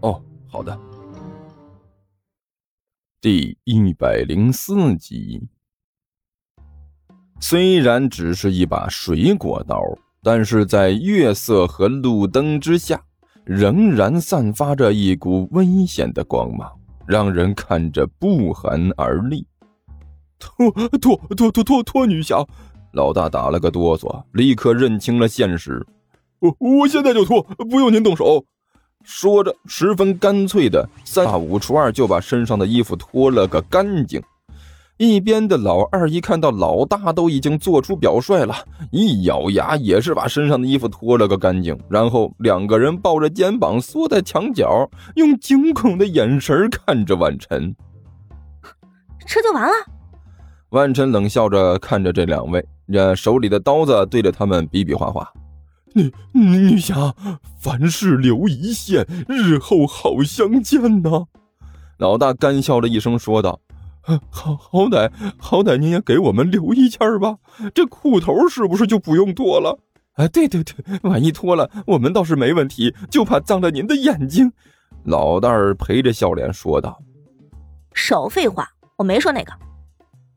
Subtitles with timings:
[0.00, 0.78] 哦，好的。
[3.20, 5.42] 第一百零四集。
[7.40, 9.80] 虽然只是一把水果刀，
[10.22, 13.02] 但是在月色和路灯之下，
[13.44, 16.70] 仍然散发着一股危险的光芒，
[17.06, 19.46] 让人看着不寒而栗。
[20.38, 22.44] 托托托托托托女侠，
[22.92, 25.84] 老大打了个哆嗦，立刻认清了现实。
[26.38, 28.44] 我我现在就脱，不用您动手。
[29.04, 34.22] 说着，十分干脆的三下五除二就把身上的衣服脱了个干净。
[34.96, 38.54] 一边的老二一看到老大都已经做出表率了，
[38.90, 47.74] 一咬牙也是把身上的衣服脱了个干净，然后两个人抱着肩膀缩在墙角，用惊恐的眼神看着万晨。
[49.24, 49.72] 这就完了？
[50.70, 55.32] 万晨冷笑着看着这两位，这手里的刀子对着他们比比划划。
[55.98, 57.14] 女女侠，
[57.60, 61.26] 凡事留一线，日后好相见呐。
[61.98, 63.60] 老大干笑了一声说道。
[64.30, 67.36] 好好歹好歹您也给我们留一件吧，
[67.74, 69.78] 这裤头是不是就不用脱了？
[70.14, 74.50] 哎，对对对，万一脱了，我们倒是没问题，就怕脏了您的眼睛。
[75.04, 76.98] 老大儿陪着笑脸说道
[77.92, 79.52] ：“少废话，我没说那个。”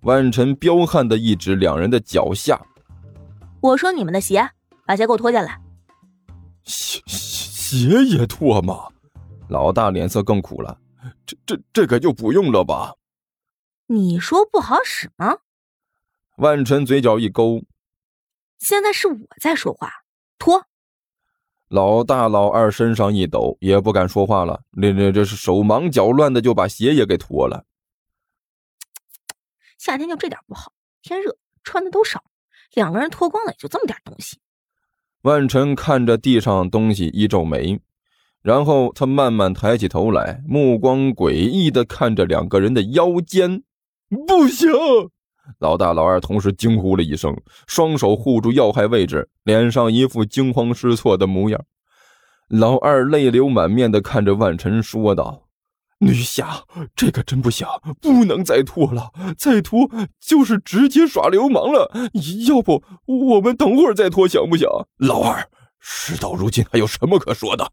[0.04, 2.60] 万晨彪悍的一指两人的脚下
[3.62, 4.46] ：“我说你们的鞋，
[4.92, 5.58] 把鞋给我脱下来。”
[6.68, 8.90] 鞋鞋也脱吗？
[9.48, 10.78] 老大脸色更苦了。
[11.26, 12.96] 这这这个就不用了吧？
[13.88, 15.38] 你说不好使吗？
[16.36, 17.64] 万晨嘴角一勾。
[18.60, 19.90] 现在是我在说话，
[20.38, 20.68] 脱。
[21.70, 24.62] 老大老二身上一抖，也不敢说话了。
[24.72, 27.66] 那那这是手忙脚乱的就把鞋也给脱了。
[29.78, 32.22] 夏天就这点不好，天热穿的都少，
[32.74, 34.38] 两个人脱光了也就这么点东西。
[35.24, 37.80] 万晨看着地上东西一皱眉，
[38.42, 43.62] 然后他慢慢抬起头来，目光诡异的看着两个人的腰间。
[44.28, 44.70] 不行！
[45.60, 47.36] 老大、老二同时惊呼了一声，
[47.68, 51.64] 双手护住要害位置，脸上一副惊慌失措的模样。
[52.48, 55.44] 老二泪流满面的看着万晨说道
[56.02, 56.64] ：“女侠，
[56.96, 57.68] 这个真不行，
[58.02, 59.88] 不能再拖了，再拖
[60.20, 61.92] 就是直接耍流氓了。
[62.48, 64.68] 要不我们等会儿再拖，行不行？”
[64.98, 65.48] 老二，
[65.80, 67.72] 事到如今还有什么可说的？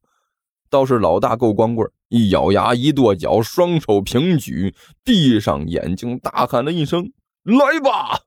[0.68, 7.10] 倒是老大够光棍，一咬牙，一跺脚，双手平举，闭上眼睛，大喊了一声
[7.44, 8.20] ：“来吧！”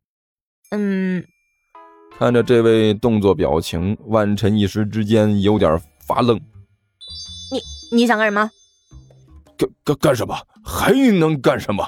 [0.73, 1.23] 嗯，
[2.17, 6.41] 看着这位动作表情，万晨一时之间有点发愣。
[7.51, 8.49] 你你想干什么？
[9.61, 10.35] 干干干什么？
[10.63, 11.87] 还能干什么？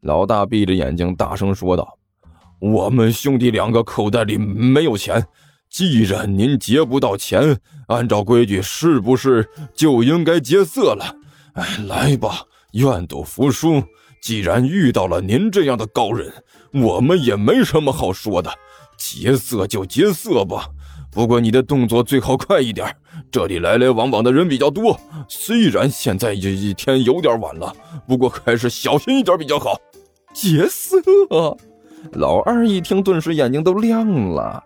[0.00, 1.98] 老大闭着眼睛，大声说道
[2.58, 5.24] ：“我们兄弟两个口袋里没有钱。”
[5.68, 7.58] 既然您劫不到钱，
[7.88, 11.16] 按照规矩，是不是就应该劫色了？
[11.54, 13.82] 哎，来吧，愿赌服输。
[14.22, 16.32] 既然遇到了您这样的高人，
[16.72, 18.50] 我们也没什么好说的，
[18.96, 20.68] 劫色就劫色吧。
[21.16, 22.94] 不过你的动作最好快一点，
[23.30, 24.94] 这里来来往往的人比较多。
[25.26, 27.74] 虽然现在这一天有点晚了，
[28.06, 29.80] 不过还是小心一点比较好。
[30.34, 30.98] 劫色，
[32.12, 34.62] 老二一听，顿时眼睛都亮了。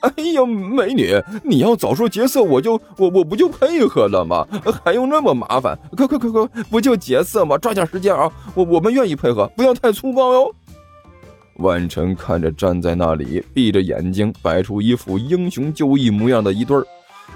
[0.00, 4.44] 哎呀，美女，你要早说劫色，我就我我不就配合了吗？
[4.82, 5.78] 还用那么麻烦？
[5.96, 7.56] 快快快快，不就劫色吗？
[7.56, 8.28] 抓紧时间啊！
[8.56, 10.52] 我我们愿意配合，不要太粗暴哟。
[11.56, 16.86] 万晨看着站在那里闭着眼睛摆出一副英雄就义模样的一对儿，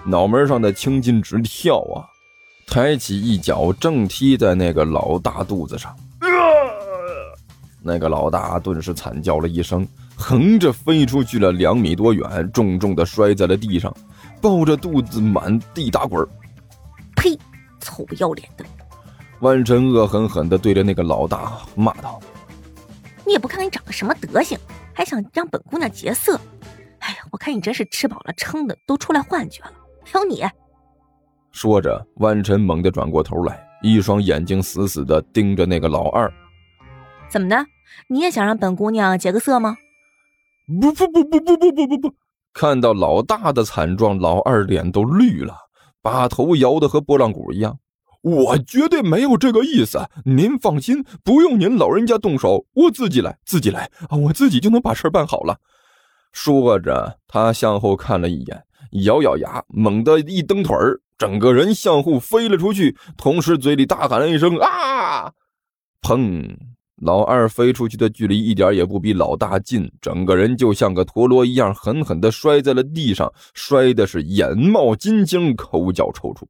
[0.05, 2.05] 脑门上的青筋直跳啊！
[2.67, 5.95] 抬起一脚正踢在那个老大肚子上，
[7.83, 9.87] 那个老大顿时惨叫了一声。
[10.21, 13.95] 横着飞出去了两米多远，重重的摔在了地上，
[14.41, 16.27] 抱着肚子满地打滚
[17.15, 17.39] 呸！
[17.78, 18.65] 臭不要脸的！
[19.39, 22.21] 万晨恶狠狠地对着那个老大骂道
[23.28, 24.59] ：“你也不看看你长个什么德行，
[24.95, 26.41] 还想让本姑娘劫色？
[27.01, 29.72] 哎呀，我看你真是吃饱了撑的，都出来幻觉了。
[30.03, 30.42] 还有你！”
[31.53, 36.33] 说着，万晨猛地转过头来，一双眼睛死死地盯着那个老二。
[37.28, 37.66] 怎么的？
[38.09, 39.77] 你也想让本姑娘劫个色吗？
[40.80, 42.15] 不不不不不不不不不！
[42.54, 45.54] 看到老大的惨状，老二脸都绿了，
[46.01, 47.78] 把头摇得和拨浪鼓一样。
[48.22, 50.09] 我绝对没有这个意思。
[50.24, 55.59] 您放心，不用您老人家动手，我自己来，自己来啊，我自己就能把事办好了。
[56.32, 58.65] 说着，他向后看了一眼，
[59.04, 65.32] 咬咬牙，猛地一蹬腿儿，整个人向后飞了出去，同时嘴里大喊了一声：“啊！”
[66.03, 66.56] 砰！
[67.00, 76.44] 老二飞出去的距离一点也不比老大近，整个人就像个陀螺一样，狠狠地摔在了地上，摔的是眼冒金星，口角抽搐。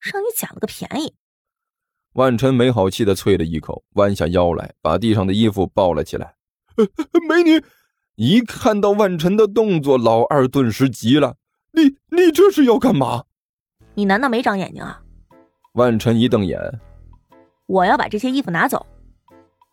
[0.00, 1.14] 切，让你捡了个便宜！
[2.14, 6.34] 万晨没好气的啐了一口，弯下腰来，把地上的衣服抱了起来。
[7.28, 7.62] 美女。
[8.14, 11.36] 一看到万晨的动作，老二顿时急了
[11.72, 13.24] ：“你你这是要干嘛？
[13.92, 15.02] 你难道没长眼睛啊？”
[15.76, 16.58] 万晨一瞪眼
[17.68, 18.86] ：“我要把这些衣服拿走。”“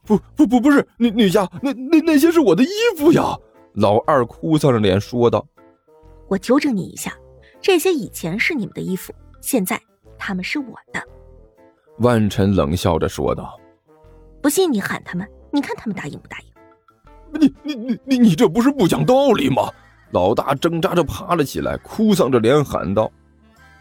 [0.05, 2.67] 不不不，不是女女侠，那那那些是我的衣
[2.97, 3.33] 服呀！”
[3.75, 5.47] 老二哭丧着脸说道。
[6.27, 7.17] “我纠正你一下，
[7.61, 9.81] 这些以前是你们的衣服，现在
[10.25, 11.03] 他们是我的。”
[11.99, 13.59] 万晨冷笑着说道。
[14.41, 16.45] “不信你喊他们，你看他们答应不答应？”
[17.39, 19.69] 你你你你你这不是不讲道理吗？
[20.11, 23.11] 老大挣扎着爬了起来，哭丧着脸喊道：“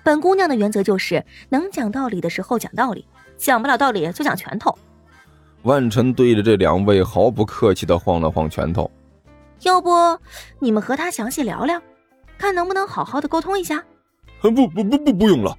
[0.02, 3.06] 本姑娘的原则就是能讲道理的时候讲道理，
[3.36, 4.76] 讲不了道理就讲拳头。”
[5.64, 8.90] 万晨对着这两位毫不客气的晃了晃拳头
[9.62, 9.90] ：“要不
[10.58, 11.80] 你们和他详细聊聊，
[12.36, 13.84] 看能不能好好的沟通一下
[14.40, 15.56] ？”“不不不不不用了。”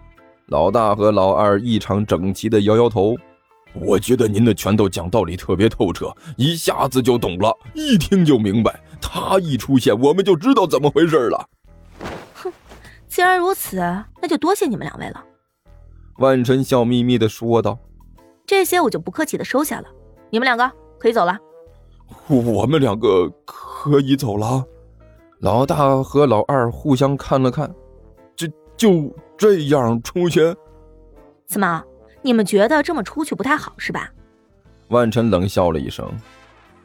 [0.47, 3.15] 老大和老二异常整齐的摇摇头。
[3.73, 8.79] 我觉得您的拳头讲道理特别透彻，一下子就懂了，一听就明白。
[9.01, 11.49] 他一出现，我们就知道怎么回事了。
[12.35, 12.51] 哼，
[13.07, 13.77] 既然如此，
[14.21, 15.23] 那就多谢你们两位了。
[16.17, 17.79] 万晨笑眯眯的说道
[18.45, 19.87] ：“这些我就不客气的收下了，
[20.29, 21.35] 你们两个可以走了。”
[22.27, 24.63] 我们两个可以走了。
[25.39, 27.73] 老大和老二互相看了看，
[28.83, 30.41] 就就这样出去？
[31.45, 31.81] 怎么？
[32.21, 34.11] 你们觉得这么出去不太好是吧？
[34.89, 36.05] 万晨冷笑了一声：“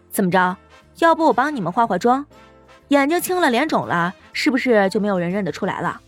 [0.08, 0.56] 怎么着？
[1.00, 2.24] 要不我帮你们化化妆？
[2.88, 6.00] 眼睛青了，脸肿了，是不是就没有人认得出来了？”“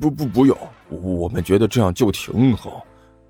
[0.00, 0.54] 不不不用，
[0.90, 2.84] 我们觉得这样就挺好。”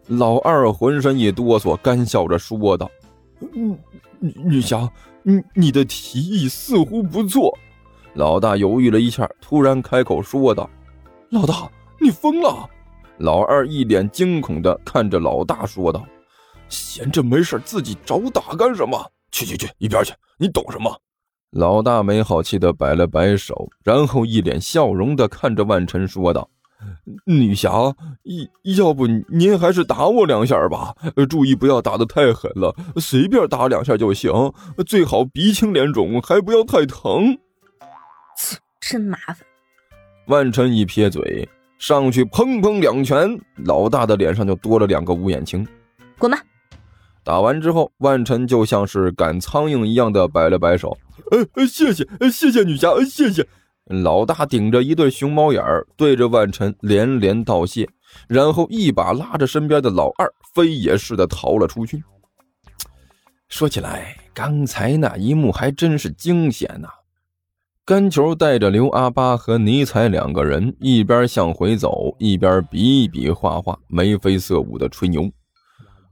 [0.09, 2.91] 老二浑身一哆嗦，干笑着说道
[3.55, 3.79] ：“女
[4.19, 4.91] 女侠，
[5.23, 7.57] 你你的提议似乎不错。”
[8.15, 10.69] 老大犹豫了一下，突然开口说道
[11.31, 12.69] ：“老大，你疯了！”
[13.19, 16.05] 老二一脸惊恐的看着老大说道
[16.69, 19.11] ：“闲着没事自己找打干什么？
[19.31, 20.13] 去去去，一边去！
[20.39, 21.01] 你懂什么？”
[21.51, 26.49] 老大没好气的摆了摆手，然后一脸笑容的看着万晨说道
[27.27, 27.95] ：“女侠，
[28.77, 30.95] 要不您还是打我两下吧，
[31.29, 34.33] 注意不要打的太狠了，随便打两下就行，
[34.87, 37.39] 最好鼻青脸肿，还不要太疼。”
[38.37, 39.50] 切，真麻烦。
[40.31, 41.47] 万晨一撇嘴。
[41.77, 45.67] 上去砰砰两拳，老大的脸上就多了两个乌眼青。
[46.19, 46.39] 滚吧！
[47.25, 50.97] 打完之后，万晨就像是赶苍蝇一样的摆了摆手
[51.33, 53.45] ：“呃，谢谢，谢谢女侠，谢谢。”
[54.05, 57.89] 老大顶着一对熊猫眼儿，对着万晨连连道谢，
[58.29, 62.01] 然后一把拉着身边的老二，飞也似的逃了出去。
[63.49, 66.89] 说起来，刚才那一幕还真是惊险呐！
[67.91, 75.29] 甘球带着刘阿八和尼采两个人，一边向回走，一边比比划划、眉飞色舞的吹牛。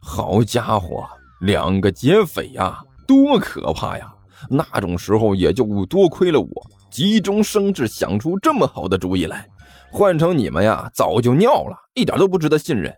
[0.00, 1.06] 好家伙，
[1.40, 4.12] 两个劫匪呀，多可怕呀！
[4.50, 6.48] 那种时候也就多亏了我
[6.90, 9.48] 急中生智，想出这么好的主意来。
[9.92, 12.92] 换成你们呀，早就尿了，一点都不值得信任。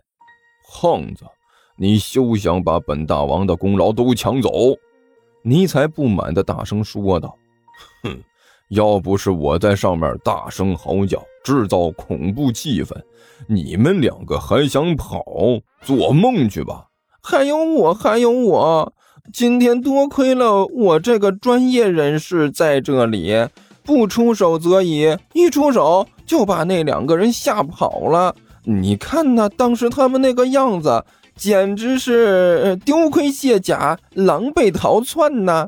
[0.73, 1.23] 胖子，
[1.77, 4.49] 你休想把本大王的功劳都抢走！
[5.43, 7.37] 尼采不满的大声说道
[8.01, 8.19] ：“哼！”
[8.71, 12.95] 要不是我在上面大声嚎叫，制造恐怖气氛，
[13.47, 15.25] 你们两个还想跑？
[15.81, 16.85] 做梦去吧！
[17.21, 18.93] 还有我，还有我，
[19.33, 23.45] 今天多亏了我这个专业人士在这里，
[23.83, 28.33] 不出手则已，一出手就把那两个人吓跑了。
[28.63, 31.03] 你看呐，当时他们那个样子，
[31.35, 35.67] 简直是丢盔卸甲，狼狈逃窜呐！